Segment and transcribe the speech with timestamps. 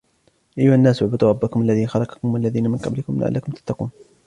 [0.57, 3.89] يا أيها الناس اعبدوا ربكم الذي خلقكم والذين من قبلكم لعلكم تتقون